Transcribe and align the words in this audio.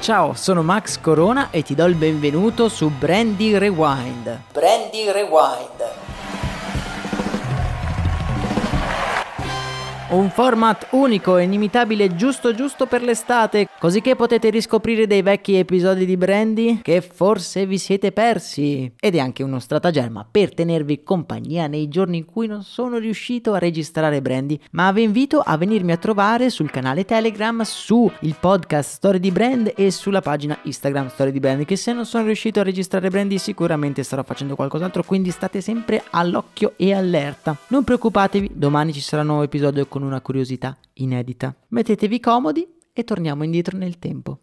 Ciao, 0.00 0.32
sono 0.32 0.62
Max 0.62 0.98
Corona 0.98 1.50
e 1.50 1.62
ti 1.62 1.74
do 1.74 1.84
il 1.84 1.94
benvenuto 1.94 2.70
su 2.70 2.88
Brandy 2.88 3.58
Rewind. 3.58 4.40
Brandy 4.50 5.10
Rewind. 5.10 5.89
Un 10.12 10.28
format 10.28 10.88
unico 10.90 11.36
e 11.36 11.44
inimitabile 11.44 12.16
giusto 12.16 12.52
giusto 12.52 12.86
per 12.86 13.00
l'estate, 13.00 13.68
così 13.78 14.00
che 14.00 14.16
potete 14.16 14.50
riscoprire 14.50 15.06
dei 15.06 15.22
vecchi 15.22 15.54
episodi 15.54 16.04
di 16.04 16.16
Brandy 16.16 16.80
che 16.82 17.00
forse 17.00 17.64
vi 17.64 17.78
siete 17.78 18.10
persi. 18.10 18.92
Ed 18.98 19.14
è 19.14 19.20
anche 19.20 19.44
uno 19.44 19.60
stratagemma 19.60 20.26
per 20.28 20.52
tenervi 20.52 21.04
compagnia 21.04 21.68
nei 21.68 21.86
giorni 21.86 22.16
in 22.16 22.24
cui 22.24 22.48
non 22.48 22.64
sono 22.64 22.98
riuscito 22.98 23.52
a 23.52 23.60
registrare 23.60 24.20
Brandy, 24.20 24.58
ma 24.72 24.90
vi 24.90 25.04
invito 25.04 25.38
a 25.38 25.56
venirmi 25.56 25.92
a 25.92 25.96
trovare 25.96 26.50
sul 26.50 26.72
canale 26.72 27.04
Telegram, 27.04 27.62
su 27.62 28.10
il 28.22 28.34
podcast 28.40 28.94
Story 28.94 29.20
di 29.20 29.30
Brand 29.30 29.72
e 29.76 29.92
sulla 29.92 30.20
pagina 30.20 30.58
Instagram 30.60 31.08
Story 31.10 31.30
di 31.30 31.38
Brand, 31.38 31.64
che 31.64 31.76
se 31.76 31.92
non 31.92 32.04
sono 32.04 32.24
riuscito 32.24 32.58
a 32.58 32.64
registrare 32.64 33.10
Brandy 33.10 33.38
sicuramente 33.38 34.02
starò 34.02 34.24
facendo 34.24 34.56
qualcos'altro, 34.56 35.04
quindi 35.04 35.30
state 35.30 35.60
sempre 35.60 36.02
all'occhio 36.10 36.72
e 36.74 36.92
allerta. 36.92 37.56
Non 37.68 37.84
preoccupatevi, 37.84 38.50
domani 38.54 38.92
ci 38.92 39.00
sarà 39.00 39.22
un 39.22 39.28
nuovo 39.28 39.44
episodio 39.44 39.86
con 39.86 39.98
una 40.02 40.20
curiosità 40.20 40.76
inedita. 40.94 41.54
Mettetevi 41.68 42.20
comodi 42.20 42.66
e 42.92 43.04
torniamo 43.04 43.44
indietro 43.44 43.76
nel 43.76 43.98
tempo. 43.98 44.40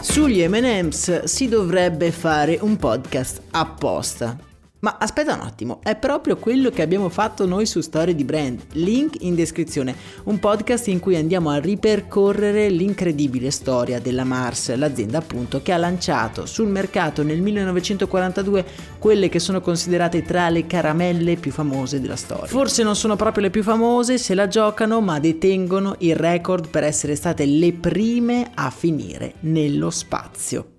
Sugli 0.00 0.46
MMs 0.46 1.24
si 1.24 1.48
dovrebbe 1.48 2.10
fare 2.10 2.58
un 2.60 2.76
podcast 2.76 3.42
apposta. 3.50 4.49
Ma 4.80 4.96
aspetta 4.98 5.34
un 5.34 5.40
attimo, 5.40 5.80
è 5.82 5.94
proprio 5.94 6.36
quello 6.38 6.70
che 6.70 6.80
abbiamo 6.80 7.10
fatto 7.10 7.44
noi 7.46 7.66
su 7.66 7.82
Storie 7.82 8.14
di 8.14 8.24
Brand. 8.24 8.62
Link 8.72 9.16
in 9.20 9.34
descrizione, 9.34 9.94
un 10.24 10.38
podcast 10.38 10.88
in 10.88 11.00
cui 11.00 11.16
andiamo 11.16 11.50
a 11.50 11.58
ripercorrere 11.58 12.70
l'incredibile 12.70 13.50
storia 13.50 14.00
della 14.00 14.24
Mars, 14.24 14.74
l'azienda 14.74 15.18
appunto 15.18 15.60
che 15.60 15.72
ha 15.72 15.76
lanciato 15.76 16.46
sul 16.46 16.68
mercato 16.68 17.22
nel 17.22 17.42
1942 17.42 18.64
quelle 18.98 19.28
che 19.28 19.38
sono 19.38 19.60
considerate 19.60 20.22
tra 20.22 20.48
le 20.48 20.66
caramelle 20.66 21.36
più 21.36 21.52
famose 21.52 22.00
della 22.00 22.16
storia. 22.16 22.46
Forse 22.46 22.82
non 22.82 22.96
sono 22.96 23.16
proprio 23.16 23.42
le 23.42 23.50
più 23.50 23.62
famose, 23.62 24.16
se 24.16 24.34
la 24.34 24.48
giocano, 24.48 25.02
ma 25.02 25.20
detengono 25.20 25.96
il 25.98 26.16
record 26.16 26.68
per 26.68 26.84
essere 26.84 27.16
state 27.16 27.44
le 27.44 27.74
prime 27.74 28.50
a 28.54 28.70
finire 28.70 29.34
nello 29.40 29.90
spazio. 29.90 30.76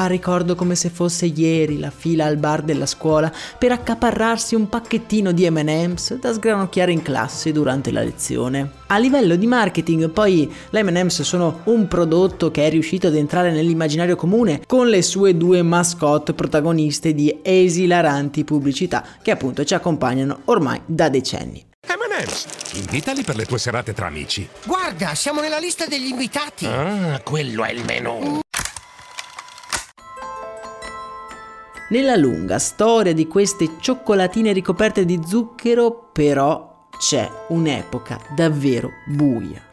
Ah, 0.00 0.06
ricordo 0.06 0.54
come 0.54 0.76
se 0.76 0.90
fosse 0.90 1.26
ieri 1.26 1.76
la 1.76 1.90
fila 1.90 2.24
al 2.24 2.36
bar 2.36 2.62
della 2.62 2.86
scuola 2.86 3.32
per 3.58 3.72
accaparrarsi 3.72 4.54
un 4.54 4.68
pacchettino 4.68 5.32
di 5.32 5.50
MM's 5.50 6.14
da 6.20 6.32
sgranocchiare 6.32 6.92
in 6.92 7.02
classe 7.02 7.50
durante 7.50 7.90
la 7.90 8.04
lezione. 8.04 8.74
A 8.86 8.98
livello 8.98 9.34
di 9.34 9.48
marketing, 9.48 10.08
poi, 10.10 10.48
le 10.70 10.82
MM's 10.84 11.22
sono 11.22 11.62
un 11.64 11.88
prodotto 11.88 12.52
che 12.52 12.68
è 12.68 12.70
riuscito 12.70 13.08
ad 13.08 13.16
entrare 13.16 13.50
nell'immaginario 13.50 14.14
comune 14.14 14.62
con 14.66 14.86
le 14.86 15.02
sue 15.02 15.36
due 15.36 15.62
mascotte 15.62 16.32
protagoniste 16.32 17.12
di 17.12 17.40
esilaranti 17.42 18.44
pubblicità 18.44 19.04
che 19.20 19.32
appunto 19.32 19.64
ci 19.64 19.74
accompagnano 19.74 20.42
ormai 20.44 20.80
da 20.86 21.08
decenni. 21.08 21.66
M&M's, 21.88 22.46
invitali 22.74 23.24
per 23.24 23.34
le 23.34 23.46
tue 23.46 23.58
serate 23.58 23.92
tra 23.94 24.06
amici. 24.06 24.48
Guarda, 24.64 25.16
siamo 25.16 25.40
nella 25.40 25.58
lista 25.58 25.86
degli 25.86 26.06
invitati. 26.06 26.66
Ah, 26.66 27.20
quello 27.24 27.64
è 27.64 27.72
il 27.72 27.84
menù. 27.84 28.38
Nella 31.90 32.16
lunga 32.16 32.58
storia 32.58 33.14
di 33.14 33.26
queste 33.26 33.76
cioccolatine 33.80 34.52
ricoperte 34.52 35.06
di 35.06 35.20
zucchero, 35.26 36.10
però, 36.12 36.86
c'è 36.98 37.26
un'epoca 37.48 38.20
davvero 38.36 38.90
buia. 39.06 39.70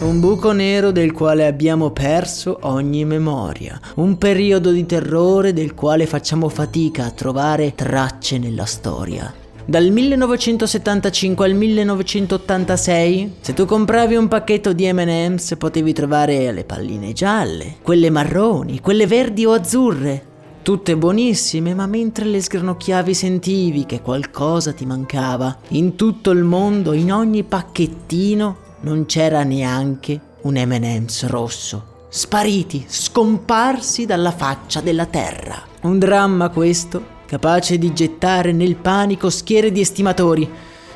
Un 0.00 0.20
buco 0.20 0.52
nero 0.52 0.90
del 0.90 1.12
quale 1.12 1.46
abbiamo 1.46 1.92
perso 1.92 2.58
ogni 2.64 3.06
memoria, 3.06 3.80
un 3.94 4.18
periodo 4.18 4.70
di 4.70 4.84
terrore 4.84 5.54
del 5.54 5.72
quale 5.72 6.04
facciamo 6.04 6.50
fatica 6.50 7.06
a 7.06 7.10
trovare 7.10 7.74
tracce 7.74 8.36
nella 8.36 8.66
storia. 8.66 9.32
Dal 9.64 9.90
1975 9.90 11.46
al 11.46 11.54
1986, 11.54 13.36
se 13.40 13.54
tu 13.54 13.64
compravi 13.64 14.14
un 14.14 14.28
pacchetto 14.28 14.74
di 14.74 14.92
MM's 14.92 15.54
potevi 15.56 15.94
trovare 15.94 16.52
le 16.52 16.64
palline 16.64 17.14
gialle, 17.14 17.76
quelle 17.80 18.10
marroni, 18.10 18.80
quelle 18.80 19.06
verdi 19.06 19.46
o 19.46 19.52
azzurre, 19.52 20.34
tutte 20.66 20.96
buonissime, 20.96 21.74
ma 21.74 21.86
mentre 21.86 22.24
le 22.24 22.42
sgranocchiavi 22.42 23.14
sentivi 23.14 23.86
che 23.86 24.02
qualcosa 24.02 24.72
ti 24.72 24.84
mancava. 24.84 25.56
In 25.68 25.94
tutto 25.94 26.32
il 26.32 26.42
mondo, 26.42 26.92
in 26.92 27.12
ogni 27.12 27.44
pacchettino, 27.44 28.56
non 28.80 29.06
c'era 29.06 29.44
neanche 29.44 30.20
un 30.40 30.54
MM's 30.54 31.28
rosso. 31.28 32.08
Spariti, 32.08 32.84
scomparsi 32.88 34.06
dalla 34.06 34.32
faccia 34.32 34.80
della 34.80 35.06
terra. 35.06 35.62
Un 35.82 36.00
dramma 36.00 36.48
questo, 36.48 37.00
capace 37.26 37.78
di 37.78 37.92
gettare 37.92 38.50
nel 38.50 38.74
panico 38.74 39.30
schiere 39.30 39.70
di 39.70 39.82
estimatori, 39.82 40.50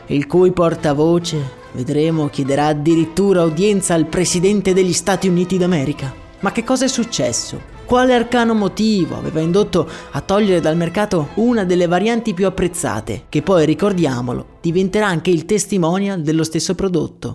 il 0.07 0.27
cui 0.27 0.51
portavoce, 0.51 1.41
vedremo, 1.75 2.29
chiederà 2.29 2.67
addirittura 2.67 3.45
udienza 3.45 3.95
al 3.95 4.07
Presidente 4.07 4.75
degli 4.75 4.93
Stati 4.93 5.29
Uniti 5.29 5.59
d'America. 5.59 6.13
Ma 6.41 6.51
che 6.51 6.65
cosa 6.65 6.87
è 6.87 6.89
successo? 6.89 7.79
Quale 7.91 8.15
arcano 8.15 8.55
motivo 8.55 9.17
aveva 9.17 9.41
indotto 9.41 9.91
a 10.13 10.21
togliere 10.21 10.61
dal 10.61 10.77
mercato 10.77 11.31
una 11.35 11.65
delle 11.65 11.89
varianti 11.89 12.35
più 12.35 12.47
apprezzate, 12.47 13.25
che 13.29 13.43
poi, 13.43 13.67
ricordiamolo, 13.67 14.59
diventerà 14.61 15.09
anche 15.09 15.31
il 15.31 15.45
testimonial 15.45 16.23
dello 16.23 16.45
stesso 16.45 16.77
prodotto? 16.77 17.35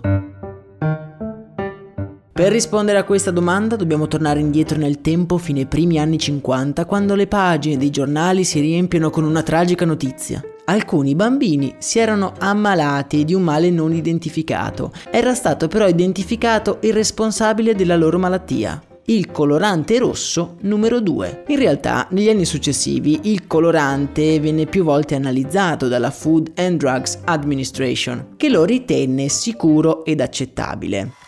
Per 2.32 2.50
rispondere 2.50 2.96
a 2.96 3.04
questa 3.04 3.30
domanda 3.30 3.76
dobbiamo 3.76 4.08
tornare 4.08 4.40
indietro 4.40 4.78
nel 4.78 5.02
tempo 5.02 5.36
fino 5.36 5.58
ai 5.58 5.66
primi 5.66 5.98
anni 5.98 6.18
50, 6.18 6.86
quando 6.86 7.14
le 7.14 7.26
pagine 7.26 7.76
dei 7.76 7.90
giornali 7.90 8.42
si 8.42 8.58
riempiono 8.58 9.10
con 9.10 9.24
una 9.24 9.42
tragica 9.42 9.84
notizia. 9.84 10.42
Alcuni 10.64 11.14
bambini 11.14 11.74
si 11.76 11.98
erano 11.98 12.32
ammalati 12.38 13.26
di 13.26 13.34
un 13.34 13.42
male 13.42 13.68
non 13.68 13.92
identificato. 13.92 14.90
Era 15.10 15.34
stato 15.34 15.68
però 15.68 15.86
identificato 15.86 16.78
il 16.80 16.94
responsabile 16.94 17.74
della 17.74 17.96
loro 17.96 18.18
malattia, 18.18 18.82
il 19.06 19.30
colorante 19.30 19.98
rosso 19.98 20.56
numero 20.62 21.00
2. 21.00 21.44
In 21.48 21.58
realtà, 21.58 22.08
negli 22.10 22.28
anni 22.28 22.44
successivi, 22.44 23.20
il 23.24 23.46
colorante 23.46 24.40
venne 24.40 24.66
più 24.66 24.82
volte 24.82 25.14
analizzato 25.14 25.86
dalla 25.88 26.10
Food 26.10 26.52
and 26.56 26.78
Drugs 26.78 27.20
Administration, 27.24 28.34
che 28.36 28.48
lo 28.48 28.64
ritenne 28.64 29.28
sicuro 29.28 30.04
ed 30.04 30.20
accettabile. 30.20 31.25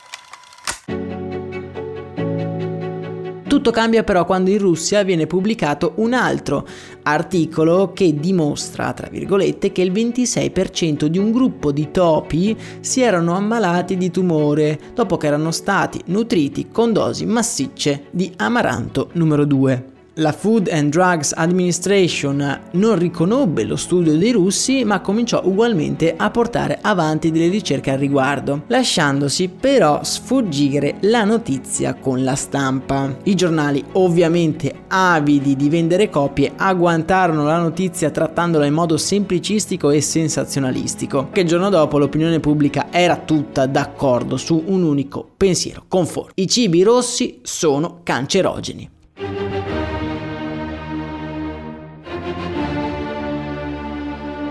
Tutto 3.58 3.72
cambia 3.72 4.04
però 4.04 4.24
quando 4.24 4.50
in 4.50 4.58
Russia 4.58 5.02
viene 5.02 5.26
pubblicato 5.26 5.94
un 5.96 6.12
altro 6.12 6.64
articolo 7.02 7.92
che 7.92 8.14
dimostra, 8.14 8.92
tra 8.92 9.08
virgolette, 9.10 9.72
che 9.72 9.82
il 9.82 9.90
26% 9.90 11.06
di 11.06 11.18
un 11.18 11.32
gruppo 11.32 11.72
di 11.72 11.90
topi 11.90 12.56
si 12.78 13.00
erano 13.00 13.34
ammalati 13.34 13.96
di 13.96 14.12
tumore 14.12 14.78
dopo 14.94 15.16
che 15.16 15.26
erano 15.26 15.50
stati 15.50 16.00
nutriti 16.04 16.68
con 16.70 16.92
dosi 16.92 17.26
massicce 17.26 18.04
di 18.12 18.32
amaranto 18.36 19.08
numero 19.14 19.44
2. 19.44 19.97
La 20.20 20.32
Food 20.32 20.68
and 20.72 20.90
Drugs 20.90 21.32
Administration 21.32 22.60
non 22.72 22.98
riconobbe 22.98 23.62
lo 23.62 23.76
studio 23.76 24.16
dei 24.16 24.32
russi 24.32 24.82
ma 24.82 25.00
cominciò 25.00 25.40
ugualmente 25.44 26.14
a 26.16 26.28
portare 26.30 26.80
avanti 26.82 27.30
delle 27.30 27.46
ricerche 27.46 27.92
al 27.92 27.98
riguardo, 27.98 28.64
lasciandosi 28.66 29.46
però 29.48 30.00
sfuggire 30.02 30.96
la 31.02 31.22
notizia 31.22 31.94
con 31.94 32.24
la 32.24 32.34
stampa. 32.34 33.16
I 33.22 33.36
giornali 33.36 33.84
ovviamente 33.92 34.86
avidi 34.88 35.54
di 35.54 35.68
vendere 35.68 36.10
copie 36.10 36.50
agguantarono 36.56 37.44
la 37.44 37.60
notizia 37.60 38.10
trattandola 38.10 38.66
in 38.66 38.74
modo 38.74 38.96
semplicistico 38.96 39.90
e 39.90 40.00
sensazionalistico, 40.00 41.28
che 41.30 41.42
il 41.42 41.46
giorno 41.46 41.68
dopo 41.68 41.96
l'opinione 41.96 42.40
pubblica 42.40 42.88
era 42.90 43.18
tutta 43.18 43.66
d'accordo 43.66 44.36
su 44.36 44.64
un 44.66 44.82
unico 44.82 45.30
pensiero 45.36 45.84
conforme. 45.86 46.32
I 46.34 46.48
cibi 46.48 46.82
rossi 46.82 47.38
sono 47.42 48.00
cancerogeni. 48.02 48.96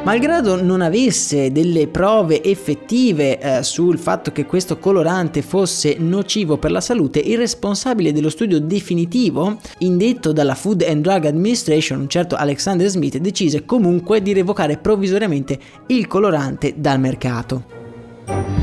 Malgrado 0.07 0.63
non 0.63 0.79
avesse 0.79 1.51
delle 1.51 1.89
prove 1.89 2.41
effettive 2.41 3.39
eh, 3.39 3.61
sul 3.61 3.97
fatto 3.97 4.31
che 4.31 4.45
questo 4.45 4.77
colorante 4.77 5.41
fosse 5.41 5.97
nocivo 5.99 6.57
per 6.57 6.71
la 6.71 6.79
salute, 6.79 7.19
il 7.19 7.37
responsabile 7.37 8.13
dello 8.13 8.29
studio 8.29 8.61
definitivo, 8.61 9.57
indetto 9.79 10.31
dalla 10.31 10.55
Food 10.55 10.85
and 10.87 11.01
Drug 11.01 11.25
Administration, 11.25 11.99
un 11.99 12.07
certo 12.07 12.37
Alexander 12.37 12.87
Smith, 12.87 13.17
decise 13.17 13.65
comunque 13.65 14.21
di 14.21 14.31
revocare 14.31 14.77
provvisoriamente 14.77 15.59
il 15.87 16.07
colorante 16.07 16.75
dal 16.77 17.01
mercato. 17.01 18.56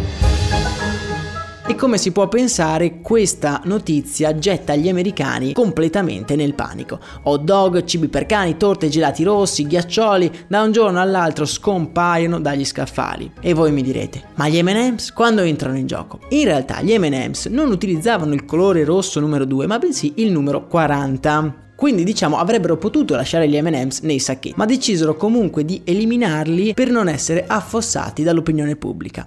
E 1.75 1.77
come 1.77 1.99
si 1.99 2.13
può 2.13 2.29
pensare, 2.29 3.01
questa 3.01 3.61
notizia 3.65 4.39
getta 4.39 4.77
gli 4.77 4.89
americani 4.89 5.53
completamente 5.55 6.37
nel 6.37 6.55
panico. 6.55 7.01
Hot 7.25 7.43
dog, 7.43 7.83
cibi 7.83 8.07
per 8.07 8.27
cani, 8.27 8.57
torte, 8.57 8.89
gelati 8.89 9.25
rossi, 9.25 9.67
ghiaccioli, 9.67 10.31
da 10.47 10.63
un 10.63 10.71
giorno 10.71 11.01
all'altro 11.01 11.45
scompaiono 11.45 12.39
dagli 12.39 12.65
scaffali. 12.65 13.33
E 13.41 13.55
voi 13.55 13.73
mi 13.73 13.83
direte, 13.83 14.23
ma 14.37 14.49
gli 14.49 14.63
MM's 14.63 15.13
quando 15.13 15.43
entrano 15.43 15.77
in 15.77 15.89
gioco? 15.89 16.21
In 16.29 16.45
realtà 16.45 16.81
gli 16.81 16.97
MM's 16.97 17.47
non 17.47 17.73
utilizzavano 17.73 18.35
il 18.35 18.45
colore 18.45 18.85
rosso 18.85 19.19
numero 19.19 19.45
2, 19.45 19.67
ma 19.67 19.79
bensì 19.79 20.13
il 20.19 20.31
numero 20.31 20.69
40. 20.69 21.73
Quindi 21.75 22.05
diciamo 22.05 22.39
avrebbero 22.39 22.77
potuto 22.77 23.17
lasciare 23.17 23.49
gli 23.49 23.61
MM's 23.61 23.99
nei 24.03 24.21
sacchetti, 24.21 24.55
ma 24.57 24.65
decisero 24.65 25.17
comunque 25.17 25.65
di 25.65 25.81
eliminarli 25.83 26.73
per 26.73 26.93
non 26.93 27.09
essere 27.09 27.45
affossati 27.49 28.23
dall'opinione 28.23 28.77
pubblica. 28.77 29.25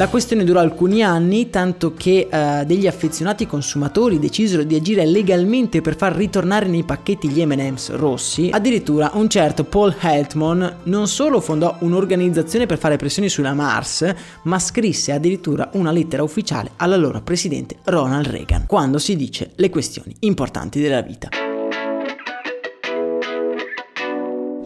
La 0.00 0.08
questione 0.08 0.44
durò 0.44 0.60
alcuni 0.60 1.02
anni, 1.02 1.50
tanto 1.50 1.92
che 1.92 2.26
eh, 2.30 2.64
degli 2.64 2.86
affezionati 2.86 3.46
consumatori 3.46 4.18
decisero 4.18 4.62
di 4.62 4.74
agire 4.74 5.04
legalmente 5.04 5.82
per 5.82 5.94
far 5.94 6.16
ritornare 6.16 6.68
nei 6.68 6.84
pacchetti 6.84 7.28
gli 7.28 7.44
MM's 7.44 7.90
rossi. 7.90 8.48
Addirittura 8.50 9.10
un 9.12 9.28
certo 9.28 9.64
Paul 9.64 9.94
Heltman 10.00 10.76
non 10.84 11.06
solo 11.06 11.42
fondò 11.42 11.76
un'organizzazione 11.80 12.64
per 12.64 12.78
fare 12.78 12.96
pressioni 12.96 13.28
sulla 13.28 13.52
Mars, 13.52 14.10
ma 14.44 14.58
scrisse 14.58 15.12
addirittura 15.12 15.68
una 15.74 15.92
lettera 15.92 16.22
ufficiale 16.22 16.70
all'allora 16.76 17.20
presidente 17.20 17.76
Ronald 17.84 18.26
Reagan, 18.26 18.64
quando 18.64 18.96
si 18.96 19.16
dice 19.16 19.50
le 19.56 19.68
questioni 19.68 20.16
importanti 20.20 20.80
della 20.80 21.02
vita. 21.02 21.49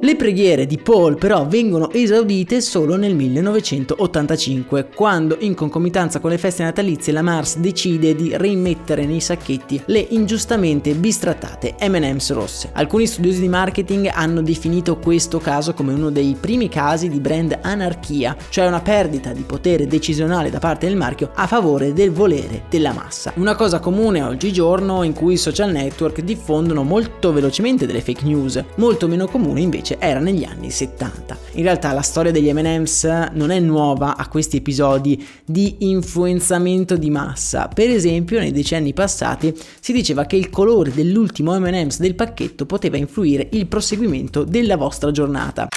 Le 0.04 0.16
preghiere 0.16 0.66
di 0.66 0.76
Paul 0.76 1.16
però 1.16 1.46
vengono 1.46 1.90
esaudite 1.90 2.60
solo 2.60 2.96
nel 2.96 3.14
1985, 3.14 4.88
quando 4.94 5.38
in 5.40 5.54
concomitanza 5.54 6.20
con 6.20 6.28
le 6.28 6.36
feste 6.36 6.62
natalizie 6.62 7.10
la 7.10 7.22
Mars 7.22 7.56
decide 7.56 8.14
di 8.14 8.36
rimettere 8.36 9.06
nei 9.06 9.20
sacchetti 9.20 9.80
le 9.86 10.06
ingiustamente 10.10 10.92
bistrattate 10.92 11.76
M&M's 11.80 12.32
rosse. 12.32 12.68
Alcuni 12.74 13.06
studiosi 13.06 13.40
di 13.40 13.48
marketing 13.48 14.10
hanno 14.12 14.42
definito 14.42 14.98
questo 14.98 15.38
caso 15.38 15.72
come 15.72 15.94
uno 15.94 16.10
dei 16.10 16.36
primi 16.38 16.68
casi 16.68 17.08
di 17.08 17.18
brand 17.18 17.58
anarchia, 17.62 18.36
cioè 18.50 18.66
una 18.66 18.82
perdita 18.82 19.32
di 19.32 19.40
potere 19.40 19.86
decisionale 19.86 20.50
da 20.50 20.58
parte 20.58 20.86
del 20.86 20.96
marchio 20.96 21.30
a 21.32 21.46
favore 21.46 21.94
del 21.94 22.10
volere 22.10 22.64
della 22.68 22.92
massa. 22.92 23.32
Una 23.36 23.54
cosa 23.54 23.78
comune 23.80 24.20
oggigiorno 24.20 25.02
in 25.02 25.14
cui 25.14 25.32
i 25.32 25.38
social 25.38 25.70
network 25.72 26.20
diffondono 26.20 26.82
molto 26.82 27.32
velocemente 27.32 27.86
delle 27.86 28.02
fake 28.02 28.24
news, 28.24 28.62
molto 28.76 29.08
meno 29.08 29.26
comune 29.26 29.62
invece 29.62 29.92
invece 29.94 29.98
era 29.98 30.20
negli 30.20 30.44
anni 30.44 30.70
70. 30.70 31.38
In 31.52 31.62
realtà 31.62 31.92
la 31.92 32.02
storia 32.02 32.32
degli 32.32 32.52
MM's 32.52 33.04
non 33.32 33.50
è 33.50 33.58
nuova 33.60 34.16
a 34.16 34.28
questi 34.28 34.58
episodi 34.58 35.24
di 35.44 35.76
influenzamento 35.80 36.96
di 36.96 37.10
massa. 37.10 37.68
Per 37.68 37.88
esempio, 37.88 38.38
nei 38.38 38.52
decenni 38.52 38.92
passati 38.92 39.54
si 39.80 39.92
diceva 39.92 40.24
che 40.24 40.36
il 40.36 40.50
colore 40.50 40.92
dell'ultimo 40.92 41.58
MM's 41.58 41.98
del 41.98 42.14
pacchetto 42.14 42.66
poteva 42.66 42.96
influire 42.96 43.48
il 43.52 43.66
proseguimento 43.66 44.44
della 44.44 44.76
vostra 44.76 45.10
giornata. 45.10 45.68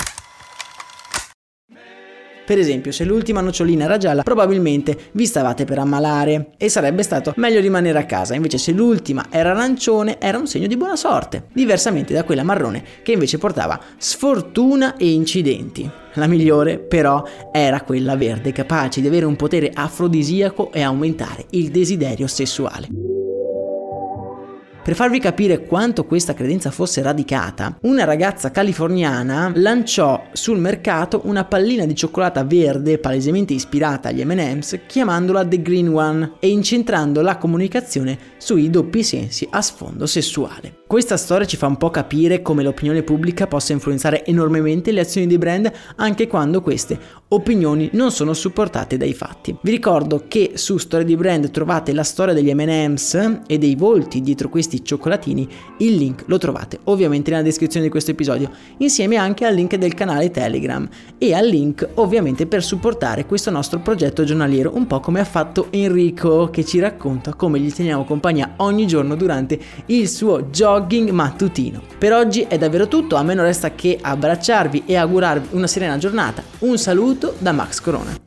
Per 2.47 2.57
esempio, 2.57 2.93
se 2.93 3.03
l'ultima 3.03 3.41
nocciolina 3.41 3.83
era 3.83 3.97
gialla, 3.97 4.23
probabilmente 4.23 4.97
vi 5.11 5.25
stavate 5.25 5.65
per 5.65 5.79
ammalare 5.79 6.51
e 6.55 6.69
sarebbe 6.69 7.03
stato 7.03 7.33
meglio 7.35 7.59
rimanere 7.59 7.99
a 7.99 8.05
casa. 8.05 8.35
Invece, 8.35 8.57
se 8.57 8.71
l'ultima 8.71 9.25
era 9.29 9.51
arancione, 9.51 10.17
era 10.17 10.37
un 10.37 10.47
segno 10.47 10.67
di 10.67 10.77
buona 10.77 10.95
sorte, 10.95 11.47
diversamente 11.51 12.13
da 12.13 12.23
quella 12.23 12.43
marrone 12.43 12.85
che 13.03 13.11
invece 13.11 13.37
portava 13.37 13.77
sfortuna 13.97 14.95
e 14.95 15.11
incidenti. 15.11 15.91
La 16.13 16.27
migliore, 16.27 16.79
però, 16.79 17.21
era 17.51 17.81
quella 17.81 18.15
verde, 18.15 18.53
capace 18.53 19.01
di 19.01 19.07
avere 19.07 19.25
un 19.25 19.35
potere 19.35 19.69
afrodisiaco 19.73 20.71
e 20.71 20.81
aumentare 20.83 21.47
il 21.49 21.69
desiderio 21.69 22.27
sessuale. 22.27 23.16
Per 24.87 24.95
farvi 24.95 25.19
capire 25.19 25.65
quanto 25.65 26.05
questa 26.05 26.33
credenza 26.33 26.71
fosse 26.71 27.01
radicata, 27.01 27.77
una 27.81 28.05
ragazza 28.05 28.51
californiana 28.51 29.51
lanciò 29.53 30.27
sul 30.31 30.59
mercato 30.59 31.23
una 31.25 31.43
pallina 31.43 31.85
di 31.85 31.93
cioccolata 31.93 32.45
verde 32.45 32.97
palesemente 32.97 33.51
ispirata 33.51 34.07
agli 34.07 34.23
MM's 34.23 34.79
chiamandola 34.87 35.45
The 35.45 35.61
Green 35.61 35.89
One 35.89 36.35
e 36.39 36.47
incentrando 36.47 37.19
la 37.19 37.35
comunicazione 37.35 38.17
sui 38.37 38.69
doppi 38.69 39.03
sensi 39.03 39.45
a 39.51 39.61
sfondo 39.61 40.05
sessuale. 40.05 40.83
Questa 40.87 41.17
storia 41.17 41.45
ci 41.45 41.57
fa 41.57 41.67
un 41.67 41.75
po' 41.75 41.89
capire 41.89 42.41
come 42.41 42.63
l'opinione 42.63 43.03
pubblica 43.03 43.45
possa 43.45 43.73
influenzare 43.73 44.23
enormemente 44.23 44.93
le 44.93 45.01
azioni 45.01 45.27
dei 45.27 45.37
brand 45.37 45.69
anche 45.97 46.27
quando 46.27 46.61
queste 46.61 46.97
opinioni 47.27 47.89
non 47.91 48.09
sono 48.09 48.33
supportate 48.33 48.95
dai 48.95 49.13
fatti. 49.13 49.53
Vi 49.59 49.69
ricordo 49.69 50.23
che 50.29 50.51
su 50.53 50.77
Storia 50.77 51.05
di 51.05 51.17
Brand 51.17 51.51
trovate 51.51 51.91
la 51.91 52.03
storia 52.03 52.33
degli 52.33 52.53
M&M's 52.53 53.41
e 53.47 53.57
dei 53.57 53.75
volti 53.75 54.21
dietro 54.21 54.47
questi 54.47 54.81
cioccolatini, 54.81 55.45
il 55.79 55.95
link 55.97 56.23
lo 56.27 56.37
trovate 56.37 56.79
ovviamente 56.85 57.31
nella 57.31 57.43
descrizione 57.43 57.87
di 57.87 57.91
questo 57.91 58.11
episodio, 58.11 58.49
insieme 58.77 59.17
anche 59.17 59.43
al 59.43 59.55
link 59.55 59.75
del 59.75 59.93
canale 59.93 60.31
Telegram 60.31 60.87
e 61.17 61.33
al 61.33 61.47
link 61.47 61.85
ovviamente 61.95 62.47
per 62.47 62.63
supportare 62.63 63.25
questo 63.25 63.51
nostro 63.51 63.79
progetto 63.79 64.23
giornaliero, 64.23 64.71
un 64.73 64.87
po' 64.87 65.01
come 65.01 65.19
ha 65.19 65.25
fatto 65.25 65.67
Enrico 65.71 66.49
che 66.49 66.63
ci 66.63 66.79
racconta 66.79 67.33
come 67.33 67.59
gli 67.59 67.73
teniamo 67.73 68.05
compagnia 68.05 68.53
ogni 68.57 68.87
giorno 68.87 69.15
durante 69.15 69.59
il 69.87 70.07
suo 70.07 70.49
gioco 70.49 70.76
jogging 70.77 71.09
mattutino. 71.09 71.81
Per 71.97 72.13
oggi 72.13 72.41
è 72.41 72.57
davvero 72.57 72.87
tutto, 72.87 73.15
a 73.15 73.23
me 73.23 73.33
non 73.33 73.45
resta 73.45 73.71
che 73.71 73.97
abbracciarvi 73.99 74.83
e 74.85 74.95
augurarvi 74.95 75.55
una 75.55 75.67
serena 75.67 75.97
giornata. 75.97 76.43
Un 76.59 76.77
saluto 76.77 77.33
da 77.39 77.51
Max 77.51 77.79
Corona. 77.79 78.25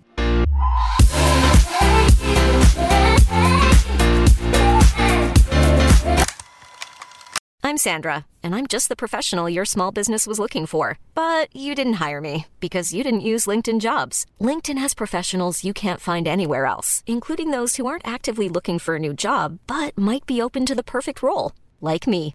I'm 7.63 7.77
Sandra, 7.77 8.27
and 8.43 8.53
I'm 8.53 8.67
just 8.67 8.89
the 8.89 8.97
professional 8.97 9.49
your 9.49 9.65
small 9.65 9.93
business 9.93 10.27
was 10.27 10.41
looking 10.41 10.67
for. 10.67 10.99
But 11.15 11.55
you 11.55 11.77
didn't 11.77 12.01
hire 12.05 12.21
me 12.21 12.47
because 12.59 12.93
you 12.93 13.05
didn't 13.05 13.21
use 13.21 13.47
LinkedIn 13.47 13.79
jobs. 13.79 14.27
LinkedIn 14.41 14.79
has 14.79 14.93
professionals 14.93 15.63
you 15.63 15.73
can't 15.73 16.01
find 16.01 16.27
anywhere 16.27 16.67
else, 16.67 17.05
including 17.07 17.53
those 17.53 17.77
who 17.77 17.87
aren't 17.87 18.09
actively 18.09 18.49
looking 18.49 18.81
for 18.81 18.97
a 18.97 18.99
new 18.99 19.15
job 19.15 19.61
but 19.69 19.97
might 19.97 20.27
be 20.27 20.43
open 20.43 20.67
to 20.67 20.75
the 20.75 20.83
perfect 20.83 21.23
role, 21.23 21.53
like 21.81 22.09
me. 22.09 22.35